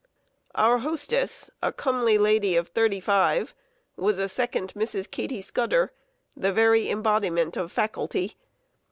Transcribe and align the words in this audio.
_Our 0.55 0.79
hostess, 0.79 1.51
a 1.61 1.71
comely 1.71 2.17
lady 2.17 2.55
of 2.55 2.69
thirty 2.69 2.99
five, 2.99 3.53
was 3.95 4.17
a 4.17 4.27
second 4.27 4.73
Mrs. 4.73 5.11
Katie 5.11 5.41
Scudder 5.43 5.91
the 6.35 6.51
very 6.51 6.89
embodiment 6.89 7.55
of 7.55 7.71
"Faculty." 7.71 8.35